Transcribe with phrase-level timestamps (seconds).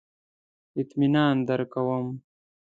[0.79, 2.07] اطمینان درکوم.